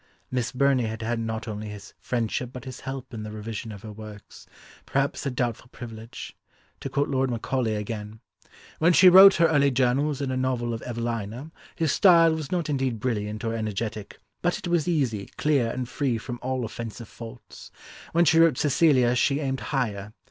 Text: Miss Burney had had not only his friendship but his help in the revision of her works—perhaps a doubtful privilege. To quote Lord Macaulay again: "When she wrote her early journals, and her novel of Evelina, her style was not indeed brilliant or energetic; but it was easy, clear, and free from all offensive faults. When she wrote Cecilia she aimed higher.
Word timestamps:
Miss 0.31 0.51
Burney 0.51 0.87
had 0.87 1.03
had 1.03 1.19
not 1.19 1.47
only 1.47 1.67
his 1.69 1.93
friendship 1.99 2.49
but 2.51 2.65
his 2.65 2.79
help 2.79 3.13
in 3.13 3.21
the 3.21 3.29
revision 3.29 3.71
of 3.71 3.83
her 3.83 3.91
works—perhaps 3.91 5.27
a 5.27 5.29
doubtful 5.29 5.67
privilege. 5.67 6.35
To 6.79 6.89
quote 6.89 7.07
Lord 7.07 7.29
Macaulay 7.29 7.75
again: 7.75 8.19
"When 8.79 8.93
she 8.93 9.09
wrote 9.09 9.35
her 9.35 9.45
early 9.45 9.69
journals, 9.69 10.19
and 10.19 10.31
her 10.31 10.37
novel 10.37 10.73
of 10.73 10.81
Evelina, 10.87 11.51
her 11.77 11.85
style 11.87 12.33
was 12.33 12.51
not 12.51 12.67
indeed 12.67 12.99
brilliant 12.99 13.43
or 13.43 13.53
energetic; 13.53 14.17
but 14.41 14.57
it 14.57 14.67
was 14.67 14.87
easy, 14.87 15.27
clear, 15.37 15.69
and 15.69 15.87
free 15.87 16.17
from 16.17 16.39
all 16.41 16.65
offensive 16.65 17.07
faults. 17.07 17.69
When 18.11 18.25
she 18.25 18.39
wrote 18.39 18.57
Cecilia 18.57 19.13
she 19.15 19.39
aimed 19.39 19.59
higher. 19.59 20.13